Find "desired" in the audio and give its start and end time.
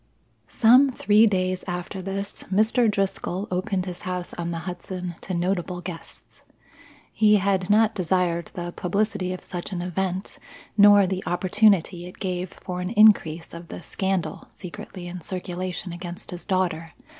7.93-8.49